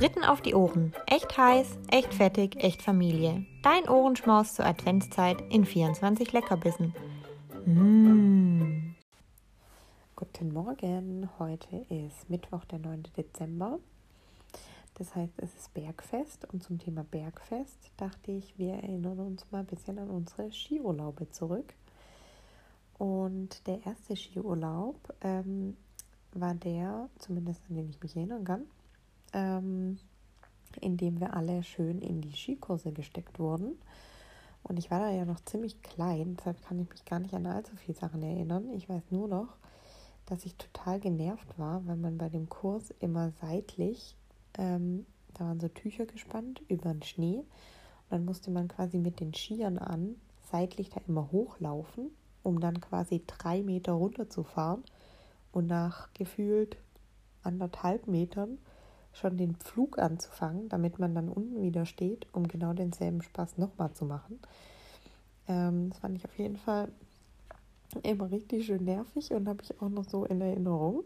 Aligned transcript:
Fritten 0.00 0.24
auf 0.24 0.40
die 0.40 0.54
Ohren. 0.54 0.94
Echt 1.06 1.36
heiß, 1.36 1.78
echt 1.90 2.14
fettig, 2.14 2.56
echt 2.56 2.80
Familie. 2.80 3.44
Dein 3.62 3.86
Ohrenschmaus 3.88 4.54
zur 4.54 4.64
Adventszeit 4.64 5.42
in 5.50 5.66
24 5.66 6.32
Leckerbissen. 6.32 6.94
Mmh. 7.66 8.94
Guten 10.16 10.52
Morgen, 10.52 11.28
heute 11.38 11.84
ist 11.90 12.30
Mittwoch, 12.30 12.64
der 12.64 12.78
9. 12.78 13.04
Dezember. 13.16 13.78
Das 14.94 15.14
heißt, 15.14 15.34
es 15.38 15.54
ist 15.54 15.74
Bergfest 15.74 16.46
und 16.52 16.62
zum 16.62 16.78
Thema 16.78 17.04
Bergfest 17.04 17.90
dachte 17.96 18.32
ich, 18.32 18.58
wir 18.58 18.74
erinnern 18.74 19.18
uns 19.18 19.50
mal 19.50 19.60
ein 19.60 19.66
bisschen 19.66 19.98
an 19.98 20.10
unsere 20.10 20.50
Skiurlaube 20.52 21.30
zurück. 21.30 21.74
Und 22.98 23.66
der 23.66 23.84
erste 23.86 24.14
Skiurlaub 24.14 25.14
ähm, 25.22 25.76
war 26.34 26.54
der, 26.54 27.08
zumindest 27.18 27.60
an 27.68 27.76
den 27.76 27.88
ich 27.88 28.00
mich 28.02 28.16
erinnern 28.16 28.44
kann, 28.44 28.62
ähm, 29.32 29.98
in 30.80 30.96
dem 30.96 31.20
wir 31.20 31.34
alle 31.34 31.62
schön 31.62 32.00
in 32.00 32.20
die 32.20 32.32
Skikurse 32.32 32.92
gesteckt 32.92 33.38
wurden. 33.38 33.78
Und 34.62 34.78
ich 34.78 34.90
war 34.90 35.00
da 35.00 35.10
ja 35.10 35.24
noch 35.24 35.40
ziemlich 35.40 35.82
klein, 35.82 36.36
deshalb 36.36 36.62
kann 36.62 36.78
ich 36.78 36.88
mich 36.90 37.04
gar 37.04 37.18
nicht 37.18 37.34
an 37.34 37.46
allzu 37.46 37.74
viele 37.76 37.96
Sachen 37.96 38.22
erinnern. 38.22 38.70
Ich 38.74 38.88
weiß 38.88 39.02
nur 39.10 39.26
noch, 39.26 39.56
dass 40.26 40.44
ich 40.44 40.54
total 40.56 41.00
genervt 41.00 41.58
war, 41.58 41.84
weil 41.86 41.96
man 41.96 42.18
bei 42.18 42.28
dem 42.28 42.48
Kurs 42.48 42.90
immer 43.00 43.32
seitlich, 43.40 44.16
ähm, 44.58 45.06
da 45.34 45.46
waren 45.46 45.60
so 45.60 45.68
Tücher 45.68 46.06
gespannt 46.06 46.62
über 46.68 46.92
den 46.92 47.02
Schnee. 47.02 47.38
Und 47.38 47.46
dann 48.10 48.24
musste 48.24 48.50
man 48.50 48.68
quasi 48.68 48.98
mit 48.98 49.20
den 49.20 49.34
Skiern 49.34 49.78
an 49.78 50.16
seitlich 50.52 50.90
da 50.90 51.00
immer 51.08 51.32
hochlaufen, 51.32 52.10
um 52.42 52.60
dann 52.60 52.80
quasi 52.80 53.22
drei 53.26 53.62
Meter 53.62 53.92
runterzufahren 53.92 54.84
und 55.52 55.66
nach 55.66 56.12
gefühlt 56.14 56.76
anderthalb 57.42 58.06
Metern 58.06 58.58
schon 59.12 59.36
den 59.36 59.56
Pflug 59.56 59.98
anzufangen, 59.98 60.68
damit 60.68 60.98
man 60.98 61.14
dann 61.14 61.28
unten 61.28 61.62
wieder 61.62 61.84
steht, 61.84 62.26
um 62.32 62.46
genau 62.46 62.72
denselben 62.72 63.22
Spaß 63.22 63.58
nochmal 63.58 63.92
zu 63.92 64.04
machen. 64.04 64.38
Ähm, 65.48 65.90
das 65.90 65.98
fand 65.98 66.16
ich 66.16 66.24
auf 66.24 66.38
jeden 66.38 66.56
Fall 66.56 66.88
immer 68.02 68.30
richtig 68.30 68.66
schön 68.66 68.84
nervig 68.84 69.32
und 69.32 69.48
habe 69.48 69.62
ich 69.62 69.80
auch 69.80 69.88
noch 69.88 70.04
so 70.04 70.24
in 70.24 70.40
Erinnerung. 70.40 71.02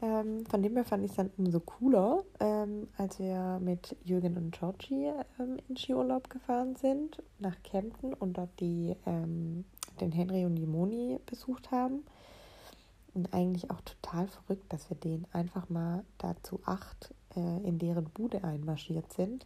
Ähm, 0.00 0.46
von 0.46 0.62
dem 0.62 0.74
her 0.74 0.84
fand 0.84 1.04
ich 1.04 1.10
es 1.10 1.16
dann 1.16 1.30
umso 1.36 1.58
cooler, 1.58 2.22
ähm, 2.38 2.86
als 2.96 3.18
wir 3.18 3.58
mit 3.60 3.96
Jürgen 4.04 4.36
und 4.36 4.52
Georgie 4.52 5.10
ähm, 5.40 5.56
in 5.68 5.76
Skiurlaub 5.76 6.30
gefahren 6.30 6.76
sind, 6.76 7.20
nach 7.40 7.60
Kempten 7.64 8.14
und 8.14 8.38
dort 8.38 8.60
die, 8.60 8.94
ähm, 9.06 9.64
den 10.00 10.12
Henry 10.12 10.44
und 10.44 10.54
die 10.54 10.66
Moni 10.66 11.18
besucht 11.26 11.72
haben. 11.72 12.04
Und 13.18 13.34
eigentlich 13.34 13.68
auch 13.72 13.80
total 13.80 14.28
verrückt, 14.28 14.72
dass 14.72 14.90
wir 14.90 14.96
den 14.96 15.26
einfach 15.32 15.68
mal 15.68 16.04
dazu 16.18 16.60
acht 16.64 17.12
äh, 17.34 17.66
in 17.66 17.80
deren 17.80 18.04
Bude 18.04 18.44
einmarschiert 18.44 19.12
sind 19.12 19.44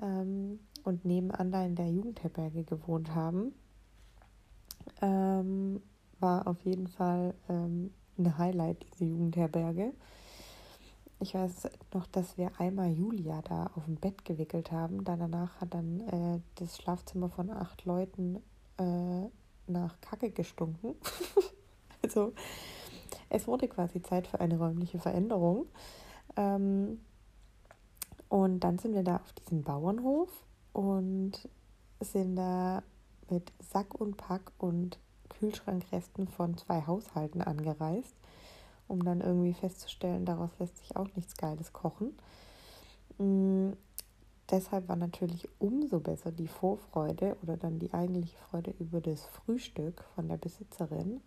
ähm, 0.00 0.60
und 0.84 1.04
nebenan 1.04 1.50
da 1.50 1.64
in 1.64 1.74
der 1.74 1.90
Jugendherberge 1.90 2.62
gewohnt 2.62 3.12
haben. 3.12 3.52
Ähm, 5.02 5.82
war 6.20 6.46
auf 6.46 6.64
jeden 6.64 6.86
Fall 6.86 7.34
ähm, 7.48 7.92
ein 8.18 8.38
Highlight, 8.38 8.86
diese 8.94 9.06
Jugendherberge. 9.06 9.92
Ich 11.18 11.34
weiß 11.34 11.68
noch, 11.92 12.06
dass 12.06 12.38
wir 12.38 12.52
einmal 12.60 12.92
Julia 12.92 13.42
da 13.42 13.68
auf 13.74 13.86
dem 13.86 13.96
Bett 13.96 14.24
gewickelt 14.24 14.70
haben. 14.70 15.02
Danach 15.02 15.60
hat 15.60 15.74
dann 15.74 16.02
äh, 16.02 16.40
das 16.54 16.76
Schlafzimmer 16.76 17.30
von 17.30 17.50
acht 17.50 17.84
Leuten 17.84 18.36
äh, 18.78 19.26
nach 19.66 20.00
Kacke 20.00 20.30
gestunken. 20.30 20.94
also 22.04 22.32
es 23.28 23.46
wurde 23.46 23.68
quasi 23.68 24.02
Zeit 24.02 24.26
für 24.26 24.40
eine 24.40 24.58
räumliche 24.58 24.98
Veränderung. 24.98 25.66
Ähm, 26.36 27.00
und 28.28 28.60
dann 28.60 28.78
sind 28.78 28.94
wir 28.94 29.02
da 29.02 29.16
auf 29.16 29.32
diesem 29.32 29.62
Bauernhof 29.62 30.30
und 30.72 31.32
sind 32.00 32.36
da 32.36 32.82
mit 33.30 33.52
Sack 33.60 33.94
und 33.94 34.16
Pack 34.16 34.52
und 34.58 34.98
Kühlschrankresten 35.28 36.28
von 36.28 36.56
zwei 36.56 36.86
Haushalten 36.86 37.42
angereist, 37.42 38.14
um 38.88 39.04
dann 39.04 39.20
irgendwie 39.20 39.54
festzustellen, 39.54 40.24
daraus 40.24 40.50
lässt 40.58 40.78
sich 40.78 40.96
auch 40.96 41.08
nichts 41.14 41.36
Geiles 41.36 41.72
kochen. 41.72 42.16
Mhm. 43.18 43.76
Deshalb 44.48 44.88
war 44.88 44.94
natürlich 44.94 45.48
umso 45.58 45.98
besser 45.98 46.30
die 46.30 46.46
Vorfreude 46.46 47.36
oder 47.42 47.56
dann 47.56 47.80
die 47.80 47.92
eigentliche 47.92 48.36
Freude 48.38 48.72
über 48.78 49.00
das 49.00 49.26
Frühstück 49.26 50.04
von 50.14 50.28
der 50.28 50.36
Besitzerin, 50.36 51.20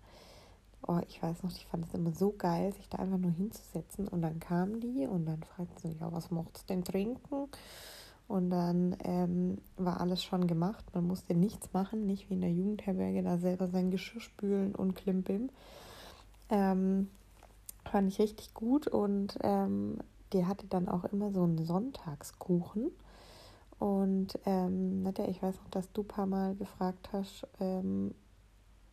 oh, 0.87 0.99
ich 1.07 1.21
weiß 1.21 1.43
noch, 1.43 1.51
ich 1.51 1.65
fand 1.65 1.85
es 1.85 1.93
immer 1.93 2.11
so 2.11 2.31
geil, 2.31 2.73
sich 2.73 2.89
da 2.89 2.99
einfach 2.99 3.17
nur 3.17 3.31
hinzusetzen. 3.31 4.07
Und 4.07 4.21
dann 4.21 4.39
kamen 4.39 4.79
die 4.79 5.07
und 5.07 5.25
dann 5.25 5.43
fragten 5.43 5.77
sie, 5.77 5.97
ja, 5.99 6.11
was 6.11 6.31
mocht's 6.31 6.65
denn 6.65 6.83
trinken? 6.83 7.47
Und 8.27 8.51
dann 8.51 8.95
ähm, 9.03 9.57
war 9.77 9.99
alles 9.99 10.23
schon 10.23 10.45
gemacht. 10.45 10.85
Man 10.93 11.07
musste 11.07 11.33
nichts 11.33 11.73
machen, 11.73 12.05
nicht 12.05 12.29
wie 12.29 12.35
in 12.35 12.41
der 12.41 12.51
Jugendherberge, 12.51 13.23
da 13.23 13.37
selber 13.37 13.67
sein 13.67 13.89
Geschirr 13.89 14.21
spülen 14.21 14.75
und 14.75 14.95
klimpim. 14.95 15.49
Ähm, 16.49 17.09
fand 17.89 18.07
ich 18.07 18.19
richtig 18.19 18.53
gut 18.53 18.87
und 18.87 19.37
ähm, 19.41 19.97
die 20.33 20.45
hatte 20.45 20.67
dann 20.67 20.87
auch 20.87 21.05
immer 21.05 21.31
so 21.31 21.43
einen 21.43 21.65
Sonntagskuchen. 21.65 22.91
Und 23.79 24.37
ähm, 24.45 25.03
Nadja, 25.03 25.27
ich 25.27 25.41
weiß 25.41 25.55
noch, 25.55 25.69
dass 25.69 25.91
du 25.91 26.01
ein 26.01 26.07
paar 26.07 26.25
Mal 26.25 26.55
gefragt 26.55 27.09
hast, 27.13 27.47
ähm, 27.59 28.13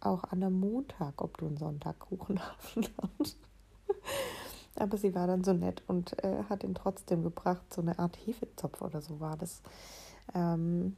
auch 0.07 0.25
an 0.25 0.43
einem 0.43 0.59
Montag, 0.59 1.23
ob 1.23 1.39
du 1.39 1.47
einen 1.47 1.57
Sonntagkuchen 1.57 2.41
haben 2.43 2.87
darfst. 2.97 3.39
Aber 4.79 4.97
sie 4.99 5.15
war 5.15 5.27
dann 5.27 5.43
so 5.43 5.53
nett 5.53 5.83
und 5.87 6.23
äh, 6.23 6.45
hat 6.49 6.63
ihn 6.63 6.75
trotzdem 6.75 7.23
gebracht. 7.23 7.73
So 7.73 7.81
eine 7.81 7.99
Art 7.99 8.17
Hefezopf 8.27 8.83
oder 8.83 9.01
so 9.01 9.21
war 9.21 9.37
das. 9.37 9.63
Ähm, 10.35 10.97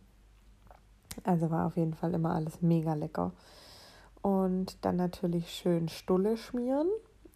also 1.25 1.51
war 1.51 1.67
auf 1.67 1.77
jeden 1.77 1.95
Fall 1.95 2.15
immer 2.15 2.35
alles 2.35 2.61
mega 2.61 2.95
lecker. 2.95 3.33
Und 4.21 4.85
dann 4.85 4.97
natürlich 4.97 5.51
schön 5.51 5.89
Stulle 5.89 6.37
schmieren. 6.37 6.89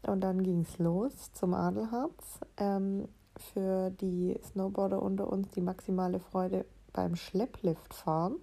Und 0.04 0.20
dann 0.20 0.42
ging 0.42 0.62
es 0.62 0.78
los 0.78 1.32
zum 1.32 1.54
Adelharz. 1.54 2.40
Ähm, 2.56 3.08
für 3.38 3.90
die 3.90 4.38
Snowboarder 4.42 5.00
unter 5.00 5.32
uns 5.32 5.50
die 5.50 5.60
maximale 5.60 6.20
Freude 6.20 6.64
beim 6.92 7.16
Schlepplift 7.16 7.94
fahren. 7.94 8.36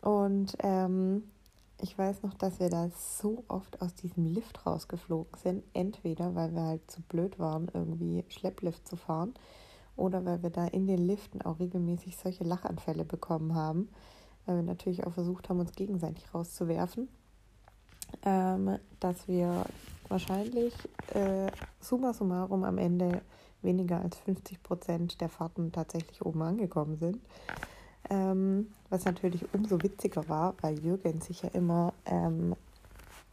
Und 0.00 0.54
ähm, 0.60 1.24
ich 1.84 1.98
weiß 1.98 2.22
noch, 2.22 2.32
dass 2.32 2.60
wir 2.60 2.70
da 2.70 2.88
so 2.96 3.44
oft 3.46 3.82
aus 3.82 3.94
diesem 3.94 4.24
Lift 4.24 4.64
rausgeflogen 4.64 5.38
sind. 5.38 5.64
Entweder 5.74 6.34
weil 6.34 6.54
wir 6.54 6.62
halt 6.62 6.90
zu 6.90 7.02
blöd 7.02 7.38
waren, 7.38 7.70
irgendwie 7.74 8.24
Schlepplift 8.28 8.88
zu 8.88 8.96
fahren, 8.96 9.34
oder 9.94 10.24
weil 10.24 10.42
wir 10.42 10.48
da 10.48 10.66
in 10.66 10.86
den 10.86 11.06
Liften 11.06 11.42
auch 11.42 11.60
regelmäßig 11.60 12.16
solche 12.16 12.42
Lachanfälle 12.42 13.04
bekommen 13.04 13.54
haben, 13.54 13.90
weil 14.46 14.56
wir 14.56 14.62
natürlich 14.62 15.06
auch 15.06 15.12
versucht 15.12 15.50
haben, 15.50 15.60
uns 15.60 15.72
gegenseitig 15.72 16.34
rauszuwerfen. 16.34 17.06
Ähm, 18.24 18.78
dass 19.00 19.28
wir 19.28 19.66
wahrscheinlich 20.08 20.72
äh, 21.12 21.50
summa 21.80 22.14
summarum 22.14 22.64
am 22.64 22.78
Ende 22.78 23.20
weniger 23.60 24.00
als 24.00 24.16
50 24.20 24.62
Prozent 24.62 25.20
der 25.20 25.28
Fahrten 25.28 25.70
tatsächlich 25.70 26.24
oben 26.24 26.40
angekommen 26.40 26.96
sind. 26.96 27.18
Ähm, 28.10 28.68
was 28.90 29.04
natürlich 29.04 29.44
umso 29.54 29.82
witziger 29.82 30.28
war, 30.28 30.54
weil 30.60 30.78
Jürgen 30.78 31.20
sich 31.20 31.42
ja 31.42 31.48
immer 31.50 31.92
ähm, 32.06 32.54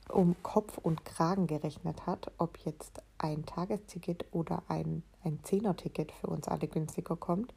um 0.09 0.35
Kopf 0.43 0.77
und 0.77 1.05
Kragen 1.05 1.47
gerechnet 1.47 2.05
hat, 2.05 2.31
ob 2.37 2.57
jetzt 2.59 3.01
ein 3.17 3.45
Tagesticket 3.45 4.25
oder 4.31 4.63
ein, 4.67 5.03
ein 5.23 5.39
Zehner-Ticket 5.43 6.11
für 6.11 6.27
uns 6.27 6.47
alle 6.47 6.67
günstiger 6.67 7.15
kommt. 7.15 7.53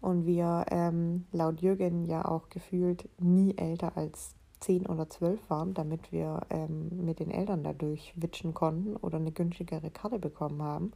Und 0.00 0.26
wir 0.26 0.66
ähm, 0.70 1.26
laut 1.32 1.60
Jürgen 1.60 2.04
ja 2.04 2.24
auch 2.24 2.48
gefühlt 2.50 3.08
nie 3.18 3.56
älter 3.56 3.96
als 3.96 4.34
10 4.60 4.86
oder 4.86 5.08
12 5.08 5.50
waren, 5.50 5.74
damit 5.74 6.12
wir 6.12 6.40
ähm, 6.50 7.04
mit 7.04 7.20
den 7.20 7.30
Eltern 7.30 7.64
dadurch 7.64 8.12
witschen 8.16 8.54
konnten 8.54 8.96
oder 8.96 9.18
eine 9.18 9.32
günstigere 9.32 9.90
Karte 9.90 10.18
bekommen 10.18 10.62
haben. 10.62 10.92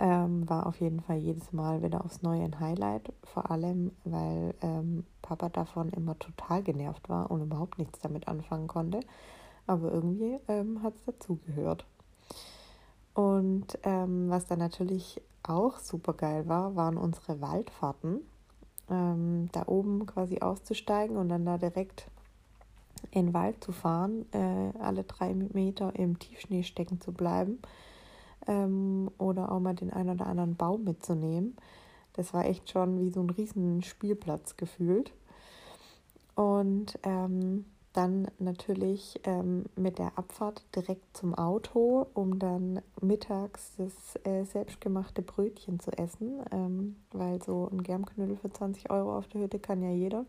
Ähm, 0.00 0.48
war 0.48 0.66
auf 0.66 0.80
jeden 0.80 1.00
Fall 1.00 1.18
jedes 1.18 1.52
Mal 1.52 1.82
wieder 1.82 2.04
aufs 2.04 2.22
Neue 2.22 2.42
ein 2.42 2.58
Highlight. 2.58 3.12
Vor 3.22 3.50
allem, 3.50 3.92
weil 4.04 4.54
ähm, 4.60 5.04
Papa 5.22 5.48
davon 5.48 5.90
immer 5.90 6.18
total 6.18 6.62
genervt 6.62 7.08
war 7.08 7.30
und 7.30 7.42
überhaupt 7.42 7.78
nichts 7.78 8.00
damit 8.00 8.26
anfangen 8.26 8.66
konnte. 8.66 9.00
Aber 9.66 9.92
irgendwie 9.92 10.38
ähm, 10.48 10.82
hat 10.82 10.94
es 10.96 11.04
dazugehört. 11.04 11.86
Und 13.14 13.78
ähm, 13.84 14.28
was 14.28 14.46
dann 14.46 14.58
natürlich 14.58 15.20
auch 15.42 15.78
super 15.78 16.14
geil 16.14 16.48
war, 16.48 16.74
waren 16.74 16.96
unsere 16.96 17.40
Waldfahrten. 17.40 18.20
Ähm, 18.90 19.48
da 19.52 19.64
oben 19.66 20.06
quasi 20.06 20.40
auszusteigen 20.40 21.16
und 21.16 21.28
dann 21.28 21.44
da 21.44 21.58
direkt 21.58 22.08
in 23.12 23.26
den 23.26 23.34
Wald 23.34 23.62
zu 23.62 23.72
fahren, 23.72 24.26
äh, 24.32 24.72
alle 24.80 25.04
drei 25.04 25.34
Meter 25.34 25.94
im 25.96 26.18
Tiefschnee 26.18 26.62
stecken 26.64 27.00
zu 27.00 27.12
bleiben 27.12 27.60
ähm, 28.46 29.10
oder 29.18 29.52
auch 29.52 29.60
mal 29.60 29.74
den 29.74 29.92
einen 29.92 30.10
oder 30.10 30.26
anderen 30.26 30.56
Baum 30.56 30.84
mitzunehmen. 30.84 31.56
Das 32.14 32.32
war 32.32 32.46
echt 32.46 32.70
schon 32.70 32.98
wie 32.98 33.10
so 33.10 33.20
ein 33.20 33.30
riesen 33.30 33.82
Spielplatz 33.82 34.56
gefühlt. 34.56 35.12
Und 36.34 36.98
ähm, 37.02 37.64
dann 37.96 38.30
natürlich 38.38 39.18
ähm, 39.24 39.64
mit 39.74 39.98
der 39.98 40.18
Abfahrt 40.18 40.62
direkt 40.74 41.16
zum 41.16 41.34
Auto, 41.34 42.06
um 42.12 42.38
dann 42.38 42.82
mittags 43.00 43.72
das 43.76 43.94
äh, 44.24 44.44
selbstgemachte 44.44 45.22
Brötchen 45.22 45.80
zu 45.80 45.90
essen, 45.92 46.42
ähm, 46.52 46.96
weil 47.12 47.42
so 47.42 47.68
ein 47.72 47.82
Germknödel 47.82 48.36
für 48.36 48.50
20 48.50 48.90
Euro 48.90 49.16
auf 49.16 49.28
der 49.28 49.42
Hütte 49.42 49.58
kann 49.58 49.82
ja 49.82 49.90
jeder. 49.90 50.26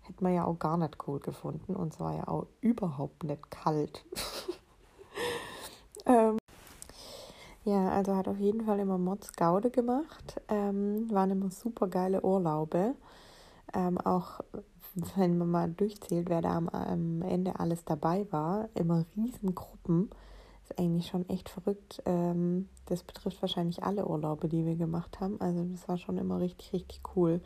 Hätte 0.00 0.24
man 0.24 0.34
ja 0.34 0.44
auch 0.46 0.58
gar 0.58 0.78
nicht 0.78 0.96
cool 1.06 1.20
gefunden 1.20 1.76
und 1.76 1.92
es 1.92 2.00
war 2.00 2.16
ja 2.16 2.28
auch 2.28 2.46
überhaupt 2.62 3.24
nicht 3.24 3.50
kalt. 3.50 4.04
ähm, 6.06 6.38
ja, 7.64 7.90
also 7.90 8.16
hat 8.16 8.28
auf 8.28 8.38
jeden 8.38 8.64
Fall 8.64 8.80
immer 8.80 8.98
Mods 8.98 9.32
Gaude 9.32 9.70
gemacht. 9.70 10.40
Ähm, 10.48 11.10
waren 11.10 11.30
immer 11.30 11.50
super 11.50 11.88
geile 11.88 12.22
Urlaube. 12.22 12.94
Ähm, 13.74 13.98
auch 13.98 14.40
wenn 15.16 15.38
man 15.38 15.50
mal 15.50 15.70
durchzählt, 15.70 16.28
wer 16.28 16.42
da 16.42 16.56
am, 16.56 16.68
am 16.68 17.22
Ende 17.22 17.58
alles 17.58 17.84
dabei 17.84 18.26
war, 18.30 18.68
immer 18.74 19.04
Riesengruppen. 19.16 20.10
Ist 20.64 20.78
eigentlich 20.78 21.06
schon 21.06 21.28
echt 21.28 21.48
verrückt. 21.48 22.02
Ähm, 22.04 22.68
das 22.86 23.02
betrifft 23.02 23.40
wahrscheinlich 23.42 23.82
alle 23.82 24.06
Urlaube, 24.06 24.48
die 24.48 24.66
wir 24.66 24.76
gemacht 24.76 25.20
haben. 25.20 25.40
Also 25.40 25.64
das 25.64 25.88
war 25.88 25.98
schon 25.98 26.18
immer 26.18 26.40
richtig, 26.40 26.72
richtig 26.72 27.00
cool. 27.16 27.40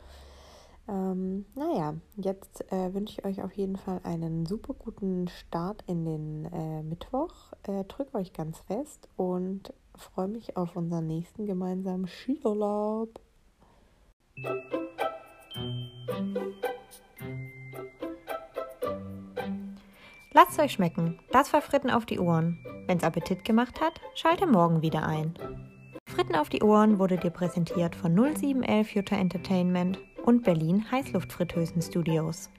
Ähm, 0.89 1.47
naja, 1.55 1.95
jetzt 2.17 2.71
äh, 2.73 2.95
wünsche 2.95 3.19
ich 3.19 3.25
euch 3.25 3.43
auf 3.43 3.53
jeden 3.53 3.77
Fall 3.77 4.01
einen 4.05 4.47
super 4.47 4.75
guten 4.75 5.29
Start 5.29 5.83
in 5.87 6.05
den 6.05 6.45
äh, 6.53 6.83
Mittwoch. 6.83 7.35
Äh, 7.65 7.85
drückt 7.85 8.15
euch 8.15 8.33
ganz 8.33 8.59
fest 8.61 9.09
und 9.17 9.73
freue 10.03 10.29
mich 10.29 10.57
auf 10.57 10.77
unseren 10.77 11.07
nächsten 11.07 11.47
gemeinsamen 11.47 12.07
Skiurlaub. 12.07 13.21
Lasst 20.33 20.59
euch 20.59 20.73
schmecken. 20.73 21.19
Das 21.33 21.53
war 21.53 21.63
Fritten 21.63 21.91
auf 21.91 22.05
die 22.05 22.19
Ohren. 22.19 22.59
Wenn's 22.87 23.05
Appetit 23.05 23.45
gemacht 23.45 23.81
hat, 23.81 24.01
schalte 24.15 24.47
morgen 24.47 24.83
wieder 24.83 25.07
ein. 25.07 25.35
Fritten 26.07 26.35
auf 26.37 26.49
die 26.49 26.63
Ohren 26.63 26.99
wurde 26.99 27.17
dir 27.17 27.31
präsentiert 27.31 27.95
von 27.97 28.15
0711 28.15 28.93
Future 28.93 29.21
Entertainment 29.21 29.99
und 30.25 30.45
Berlin 30.45 30.91
Heißluftfritteusen 30.91 31.81
Studios. 31.81 32.51